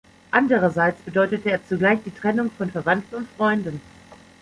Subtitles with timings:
[0.31, 3.79] Andererseits bedeutete er zugleich die Trennung von Verwandten und Freunden.